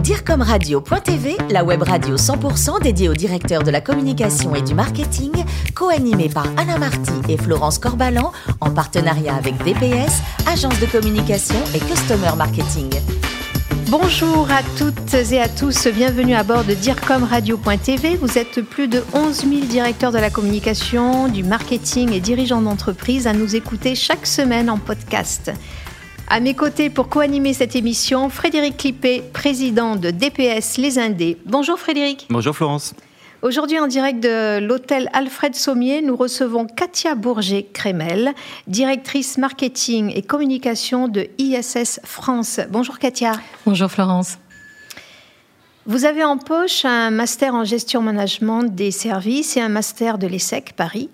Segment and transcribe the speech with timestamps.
[0.00, 5.30] DIRCOMRadio.tv, la web radio 100% dédiée aux directeurs de la communication et du marketing,
[5.74, 11.78] co-animée par Anna Marty et Florence Corbalan, en partenariat avec DPS, agence de communication et
[11.78, 12.90] customer marketing.
[13.90, 18.16] Bonjour à toutes et à tous, bienvenue à bord de DIRCOMRadio.tv.
[18.16, 23.26] Vous êtes plus de 11 000 directeurs de la communication, du marketing et dirigeants d'entreprise
[23.26, 25.52] à nous écouter chaque semaine en podcast.
[26.34, 31.36] À mes côtés pour co-animer cette émission, Frédéric Clippé, président de DPS Les Indés.
[31.44, 32.26] Bonjour Frédéric.
[32.30, 32.94] Bonjour Florence.
[33.42, 38.32] Aujourd'hui, en direct de l'hôtel Alfred Sommier, nous recevons Katia Bourget-Crémel,
[38.66, 42.60] directrice marketing et communication de ISS France.
[42.70, 43.32] Bonjour Katia.
[43.66, 44.38] Bonjour Florence.
[45.84, 50.28] Vous avez en poche un master en gestion management des services et un master de
[50.28, 51.10] l'ESSEC Paris.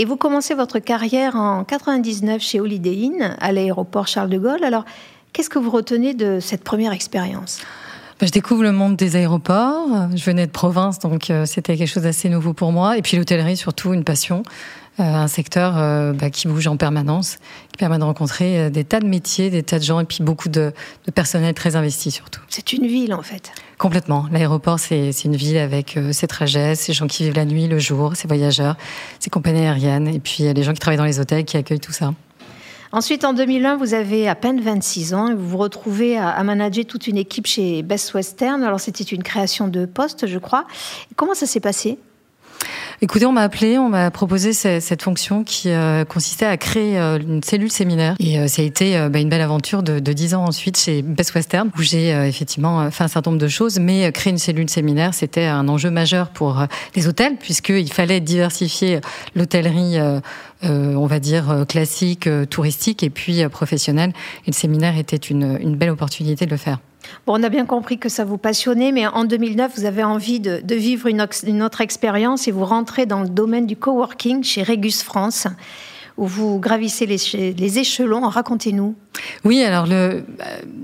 [0.00, 4.62] Et vous commencez votre carrière en 99 chez Holiday Inn, à l'aéroport Charles de Gaulle.
[4.62, 4.84] Alors,
[5.32, 7.58] qu'est-ce que vous retenez de cette première expérience?
[8.20, 9.88] Bah, je découvre le monde des aéroports.
[10.14, 12.96] Je venais de province, donc euh, c'était quelque chose d'assez nouveau pour moi.
[12.96, 14.44] Et puis l'hôtellerie, surtout, une passion.
[15.00, 17.38] Euh, un secteur euh, bah, qui bouge en permanence,
[17.70, 20.48] qui permet de rencontrer des tas de métiers, des tas de gens, et puis beaucoup
[20.48, 20.72] de,
[21.06, 22.40] de personnel très investi surtout.
[22.48, 23.52] C'est une ville, en fait.
[23.78, 24.26] Complètement.
[24.32, 28.16] L'aéroport, c'est une ville avec ses trajets, ses gens qui vivent la nuit, le jour,
[28.16, 28.76] ses voyageurs,
[29.20, 31.92] ses compagnies aériennes, et puis les gens qui travaillent dans les hôtels, qui accueillent tout
[31.92, 32.12] ça.
[32.90, 36.86] Ensuite, en 2001, vous avez à peine 26 ans et vous vous retrouvez à, manager
[36.86, 38.62] toute une équipe chez Best Western.
[38.62, 40.66] Alors, c'était une création de poste, je crois.
[41.14, 41.98] Comment ça s'est passé?
[43.00, 47.20] Écoutez, on m'a appelé, on m'a proposé cette, fonction qui euh, consistait à créer euh,
[47.20, 48.16] une cellule séminaire.
[48.18, 51.02] Et euh, ça a été bah, une belle aventure de, de 10 ans ensuite chez
[51.02, 53.78] Best Western, où j'ai effectivement fait un certain nombre de choses.
[53.78, 59.00] Mais créer une cellule séminaire, c'était un enjeu majeur pour les hôtels, puisqu'il fallait diversifier
[59.36, 59.98] l'hôtellerie,
[60.64, 64.12] on va dire, classique, touristique, et puis professionnelle.
[64.44, 66.78] Et le séminaire était une, une belle opportunité de le faire.
[67.26, 70.40] Bon, on a bien compris que ça vous passionnait, mais en 2009, vous avez envie
[70.40, 74.62] de, vivre une, une, autre expérience et vous rentrez dans le domaine du coworking chez
[74.62, 75.46] Regus France
[76.18, 78.28] où vous gravissez les, les échelons.
[78.28, 78.94] Racontez-nous.
[79.44, 80.22] Oui, alors le, euh,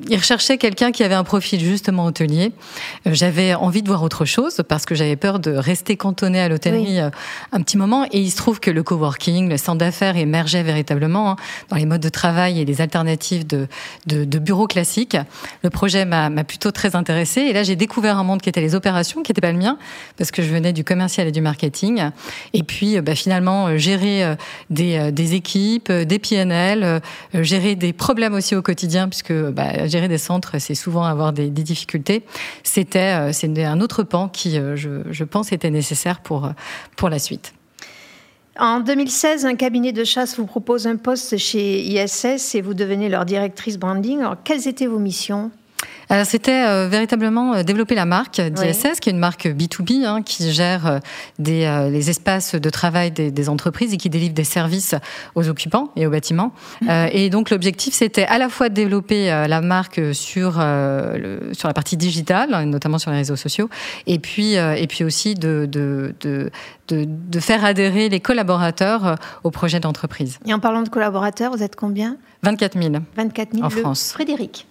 [0.09, 2.53] il recherchait quelqu'un qui avait un profil justement hôtelier.
[3.07, 6.49] Euh, j'avais envie de voir autre chose parce que j'avais peur de rester cantonné à
[6.49, 7.11] l'hôtellerie euh,
[7.53, 8.07] un petit moment.
[8.13, 11.37] Et il se trouve que le coworking, le centre d'affaires émergeait véritablement hein,
[11.69, 13.67] dans les modes de travail et les alternatives de,
[14.07, 15.17] de, de bureaux classiques.
[15.63, 17.41] Le projet m'a plutôt très intéressé.
[17.43, 19.79] Et là, j'ai découvert un monde qui était les opérations, qui n'était pas le mien
[20.17, 22.11] parce que je venais du commercial et du marketing.
[22.53, 24.37] Et puis, bah, finalement, gérer
[24.71, 27.01] des, des équipes, des PNL,
[27.33, 31.49] gérer des problèmes aussi au quotidien, puisque bah, gérer des centres, c'est souvent avoir des,
[31.49, 32.25] difficultés.
[32.63, 36.51] C'était euh, un autre pan qui, euh, je, je, pense, était nécessaire pour,
[36.97, 37.55] pour la suite.
[38.59, 43.09] En 2016, un cabinet de chasse vous propose un poste chez ISS et vous devenez
[43.09, 44.21] leur directrice branding.
[44.21, 45.51] Alors, quelles étaient vos missions?
[46.09, 50.23] Alors c'était euh, véritablement euh, développer la marque d'ISS, qui est une marque B2B, hein,
[50.23, 50.99] qui gère euh,
[51.39, 54.95] des, les espaces de travail des, des, entreprises et qui délivre des services
[55.35, 56.53] aux occupants et aux bâtiments.
[56.83, 57.09] Mhm.
[57.13, 61.75] et donc l'objectif, c'était à la fois de développer la marque sur, le, sur la
[61.75, 63.69] partie digitale, notamment sur les réseaux sociaux,
[64.07, 66.51] et puis, et puis aussi de, de, de
[66.89, 70.39] de, de, faire adhérer les collaborateurs au projet d'entreprise.
[70.45, 72.19] Et en parlant de collaborateurs, vous êtes combien?
[72.43, 72.95] 24 000.
[73.17, 74.13] 24 000 en France.
[74.13, 74.67] Frédéric.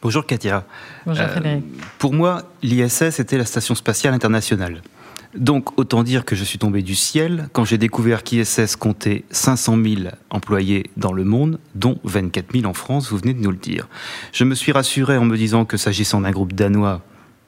[0.00, 0.64] Bonjour Katia.
[1.06, 1.64] Bonjour euh, Frédéric.
[1.98, 4.82] Pour moi, l'ISS était la Station spatiale internationale.
[5.34, 9.76] Donc, autant dire que je suis tombé du ciel quand j'ai découvert qu'ISS comptait 500
[9.82, 13.56] 000 employés dans le monde, dont 24 000 en France, vous venez de nous le
[13.56, 13.88] dire.
[14.32, 17.02] Je me suis rassuré en me disant que s'agissant d'un groupe danois,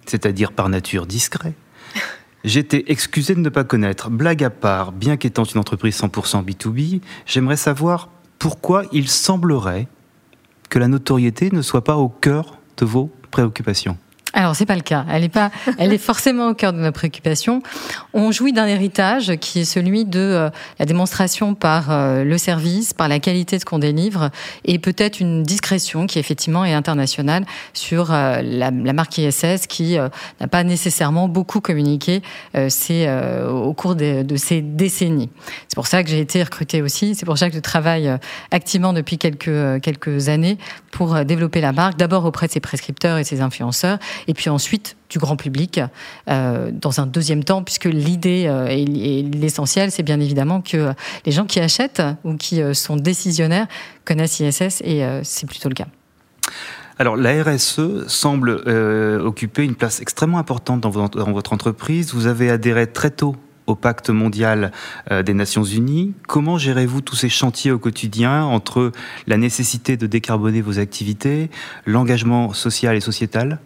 [0.07, 1.55] c'est-à-dire par nature discret,
[2.43, 4.09] J'étais excusé de ne pas connaître.
[4.09, 9.89] Blague à part, bien qu'étant une entreprise 100% B2B, j'aimerais savoir pourquoi il semblerait
[10.71, 13.99] que la notoriété ne soit pas au cœur de vos préoccupations
[14.33, 15.05] alors c'est pas le cas.
[15.11, 17.63] Elle est pas, elle est forcément au cœur de nos préoccupations.
[18.15, 22.93] On jouit d'un héritage qui est celui de euh, la démonstration par euh, le service,
[22.93, 24.31] par la qualité de ce qu'on délivre,
[24.65, 30.49] et peut-être une discrétion qui effectivement est internationale sur euh, la, marque ISS qui n'a
[30.49, 32.23] pas nécessairement beaucoup communiqué
[32.55, 35.31] au cours de, de ces décennies.
[35.69, 37.15] C'est pour ça que j'ai été recrutée aussi.
[37.15, 38.11] C'est pour ça que je travaille
[38.51, 40.59] activement depuis quelques quelques années
[40.91, 44.97] pour développer la marque, d'abord auprès de ses prescripteurs et ses influenceurs et puis ensuite
[45.11, 45.81] du grand public
[46.29, 50.93] euh, dans un deuxième temps, puisque l'idée euh, et, l'essentiel, c'est bien évidemment que
[51.27, 53.67] les gens qui achètent ou qui euh, sont décisionnaires
[54.05, 55.87] connaissent ISS et c'est plutôt le cas.
[56.99, 58.51] Alors la RSE semble
[59.25, 62.13] occuper une place extrêmement importante dans votre entreprise.
[62.13, 64.73] Vous avez adhéré très tôt au pacte mondial
[65.11, 66.13] des Nations Unies.
[66.27, 68.93] Comment gérez-vous tous ces chantiers au quotidien entre
[69.27, 71.51] la nécessité de décarboner vos activités,
[71.87, 73.61] l'engagement social et sociétal?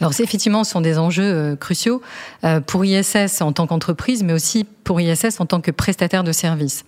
[0.00, 2.02] Alors, effectivement, ce sont des enjeux cruciaux
[2.66, 6.84] pour ISS en tant qu'entreprise, mais aussi pour ISS en tant que prestataire de services.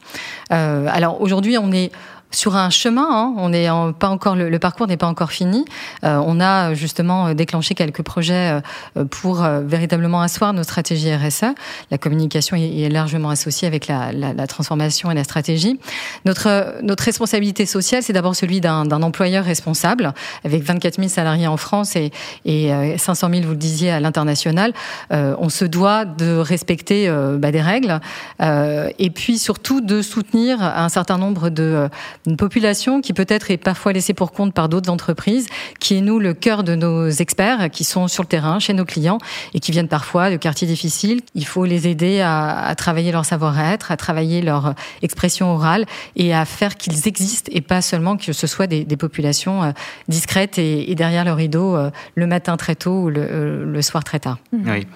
[0.51, 1.91] alors, aujourd'hui, on est
[2.31, 3.07] sur un chemin.
[3.11, 3.35] Hein.
[3.37, 5.65] on n'est pas encore le, parcours n'est pas encore fini.
[6.05, 8.61] Euh, on a justement déclenché quelques projets
[8.97, 11.55] euh, pour euh, véritablement asseoir nos stratégies RSE.
[11.91, 15.79] La communication est, largement associée avec la, transformation et la stratégie.
[16.25, 20.13] Notre notre responsabilité sociale, c'est d'abord celui d'un employeur responsable,
[20.45, 22.11] avec 24 000 salariés en France et,
[22.45, 24.73] et 500 000, vous le disiez, à l'international.
[25.11, 28.01] on se doit de respecter bah, des règles
[28.41, 31.89] et puis surtout de soutenir un certain nombre de
[32.29, 35.47] une population qui peut-être est parfois laissée pour compte par d'autres entreprises,
[35.81, 38.85] qui est nous le cœur de nos experts qui sont sur le terrain chez nos
[38.85, 39.19] clients
[39.55, 41.23] et qui viennent parfois de quartiers difficiles.
[41.35, 45.87] Il faut les aider à, travailler leur savoir-être, à travailler leur expression orale
[46.17, 49.71] et à faire qu'ils existent et pas seulement que ce soit des, populations euh,
[50.09, 54.03] discrètes et, derrière le rideau euh, le matin très tôt ou le, euh, le soir
[54.03, 54.39] très tard.
[54.53, 54.87] Oui.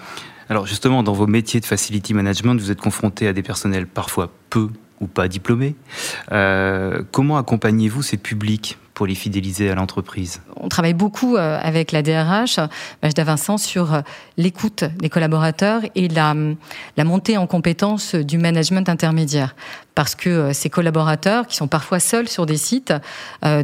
[0.49, 4.31] Alors justement, dans vos métiers de facility management, vous êtes confronté à des personnels parfois
[4.51, 4.69] peu
[5.03, 5.75] ou pas diplômés.
[6.31, 10.41] Euh, comment accompagnez-vous ces publics pour les fidéliser à l'entreprise?
[10.57, 12.61] On travaille beaucoup euh, avec la DRH,
[13.03, 14.01] Majda Vincent, sur euh,
[14.37, 16.35] l'écoute des collaborateurs et la,
[16.97, 19.57] la montée en compétence du management intermédiaire.
[19.95, 22.95] Parce que ces collaborateurs, qui sont parfois seuls sur des sites,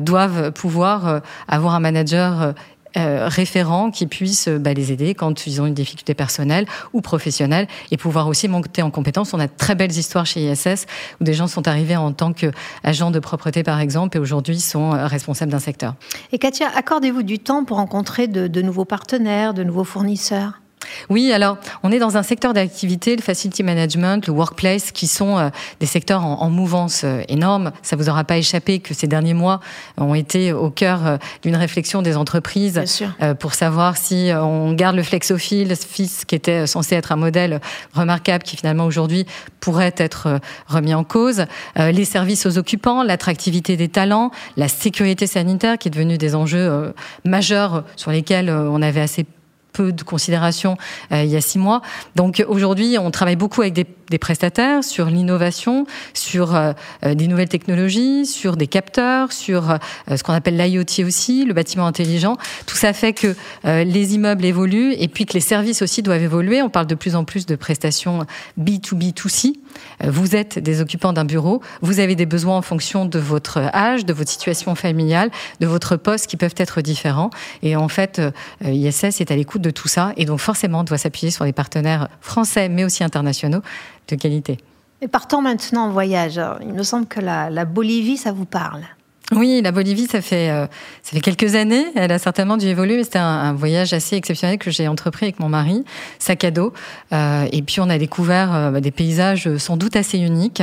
[0.03, 2.53] doivent pouvoir avoir un manager
[2.97, 7.67] euh, référents qui puissent bah, les aider quand ils ont une difficulté personnelle ou professionnelle
[7.91, 9.35] et pouvoir aussi monter en compétence.
[9.35, 10.87] On a de très belles histoires chez ISS
[11.21, 14.93] où des gens sont arrivés en tant qu'agents de propreté par exemple et aujourd'hui sont
[14.93, 15.95] euh, responsables d'un secteur.
[16.33, 20.61] Et Katia, accordez-vous du temps pour rencontrer de nouveaux partenaires, de nouveaux fournisseurs?
[21.11, 25.39] Oui, alors on est dans un secteur d'activité, le facility management, le workplace, qui sont
[25.39, 25.49] euh,
[25.81, 27.73] des secteurs en, mouvance euh, énorme.
[27.83, 29.61] Ça vous aura pas échappé que ces derniers mois
[29.97, 32.83] ont été au cœur euh, d'une réflexion des entreprises
[33.39, 37.61] pour savoir si on garde le flex office, qui était censé être un modèle
[37.95, 39.27] remarquable, qui finalement aujourd'hui
[39.61, 41.45] pourrait être remis en cause,
[41.77, 46.93] les services aux occupants, l'attractivité des talents, la sécurité sanitaire, qui est devenue des enjeux
[47.25, 49.38] majeurs sur lesquels on avait assez peu
[49.79, 50.77] de considération
[51.13, 51.83] euh, il y a six mois.
[52.17, 53.87] Donc aujourd'hui, on travaille beaucoup avec des,
[54.19, 56.73] prestataires sur l'innovation, sur euh,
[57.05, 59.79] euh, des nouvelles technologies, sur des capteurs, sur
[60.11, 62.37] ce qu'on appelle l'IoT aussi, le bâtiment intelligent.
[62.67, 66.63] Tout ça fait que les immeubles évoluent et puis que les services aussi doivent évoluer.
[66.63, 68.27] On parle de plus en plus de prestations
[68.59, 69.55] B2B2C.
[70.05, 74.05] Vous êtes des occupants d'un bureau, vous avez des besoins en fonction de votre âge,
[74.05, 75.31] de votre situation familiale,
[75.61, 77.31] de votre poste qui peuvent être différents.
[77.63, 78.21] Et en fait,
[78.65, 82.09] ISS est à l'écoute de tout ça et donc forcément doit s'appuyer sur des partenaires
[82.21, 83.63] français mais aussi internationaux
[84.09, 84.59] de qualité.
[85.01, 86.41] Et partons maintenant en voyage.
[86.61, 88.83] il me semble que la Bolivie, ça vous parle.
[89.37, 90.67] Oui, la Bolivie, ça fait euh,
[91.03, 91.85] ça fait quelques années.
[91.95, 95.39] Elle a certainement dû évoluer, mais c'était un, voyage assez exceptionnel que j'ai entrepris avec
[95.39, 95.85] mon mari,
[96.19, 96.73] sac à dos.
[97.13, 100.63] Euh, et puis on a découvert euh, bah, des paysages sans doute assez uniques.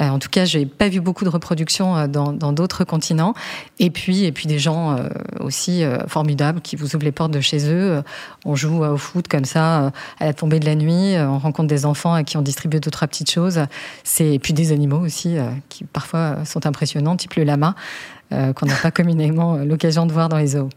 [0.00, 3.34] en tout cas, j'ai pas vu beaucoup de reproductions dans d'autres continents.
[3.78, 4.96] Et puis et puis des gens
[5.40, 8.02] aussi formidables qui vous ouvrent les portes de chez eux.
[8.46, 11.16] On joue au foot comme ça à la tombée de la nuit.
[11.18, 13.60] On rencontre des enfants à qui on distribue deux trois petites choses.
[14.04, 15.36] C'est et puis des animaux aussi
[15.68, 17.74] qui parfois sont impressionnants, type le lama.
[18.32, 20.68] Euh, qu'on n'a pas communément euh, l'occasion de voir dans les eaux.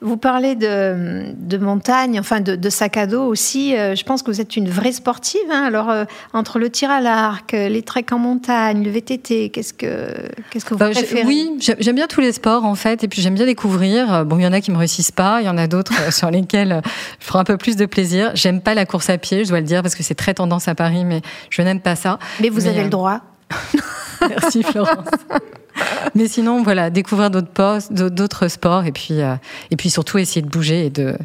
[0.00, 3.76] Vous parlez de, de montagne, enfin de, sac à dos aussi.
[3.76, 5.42] Euh, je pense que vous êtes une vraie sportive.
[5.50, 5.64] Hein.
[5.66, 5.92] Alors,
[6.32, 10.14] entre le tir à l'arc, les treks en montagne, le VTT, qu'est-ce que,
[10.50, 11.26] qu'est-ce que vous bah, préférez?
[11.26, 13.04] Oui, j'aime bien tous les sports en fait.
[13.04, 14.24] Et puis j'aime bien découvrir.
[14.24, 15.42] Bon, il y en a qui me réussissent pas.
[15.42, 16.80] Il y en a d'autres sur lesquels
[17.20, 18.30] je ferai un peu plus de plaisir.
[18.32, 20.68] J'aime pas la course à pied, je dois le dire, parce que c'est très tendance
[20.68, 21.20] à Paris, mais
[21.50, 22.18] je n'aime pas ça.
[22.40, 23.20] Mais vous avez le droit.
[24.26, 25.08] Merci Florence.
[26.14, 29.34] Mais sinon, voilà, découvrir d'autres d'autres sports et puis, euh,
[29.70, 31.16] et puis surtout essayer de bouger et de,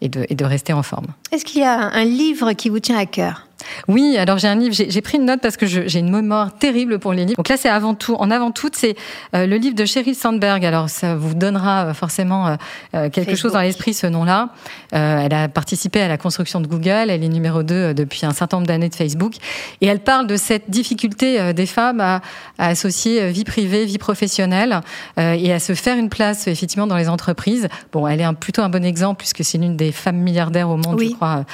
[0.00, 1.06] et de rester en forme.
[1.32, 3.46] Est-ce qu'il y a un livre qui vous tient à cœur?
[3.88, 6.98] Oui, alors j'ai un livre, j'ai pris une note parce que j'ai une mémoire terrible
[6.98, 7.36] pour les livres.
[7.36, 8.96] Donc là, c'est avant tout, en avant tout, c'est
[9.34, 10.64] euh, le livre de Sheryl Sandberg.
[10.64, 12.56] Alors ça vous donnera euh, forcément
[12.94, 14.50] euh, quelque chose dans l'esprit, ce nom-là.
[14.92, 18.58] elle a participé à la construction de Google, elle est numéro 2 depuis un certain
[18.58, 19.34] nombre d'années de Facebook,
[19.80, 22.20] et elle parle de cette difficulté des femmes à,
[22.58, 24.80] à, associer vie privée, vie professionnelle,
[25.18, 27.68] et à se faire une place effectivement dans les entreprises.
[27.92, 30.76] Bon, elle est un, plutôt un bon exemple puisque c'est l'une des femmes milliardaires au
[30.76, 31.44] monde, je crois,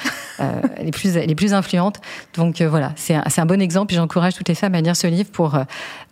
[0.82, 1.89] les plus les plus influentes.
[2.34, 5.06] Donc euh, voilà, c'est un, bon exemple et j'encourage toutes les femmes à lire ce
[5.06, 5.62] livre pour euh,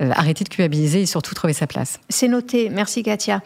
[0.03, 1.99] euh, arrêter de culpabiliser et surtout trouver sa place.
[2.09, 2.71] C'est noté.
[2.71, 3.43] Merci Katia.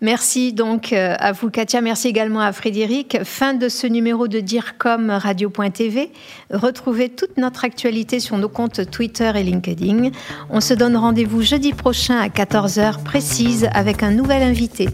[0.00, 1.80] Merci donc à vous Katia.
[1.80, 3.18] Merci également à Frédéric.
[3.24, 6.10] Fin de ce numéro de DIRCOM Radio.tv.
[6.50, 10.10] Retrouvez toute notre actualité sur nos comptes Twitter et LinkedIn.
[10.50, 14.88] On se donne rendez-vous jeudi prochain à 14h précise avec un nouvel invité.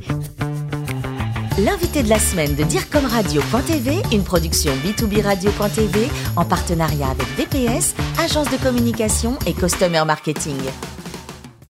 [1.65, 8.49] L'invité de la semaine de DireComRadio.tv, une production B2B Radio.tv en partenariat avec DPS, agence
[8.49, 10.55] de communication et customer marketing.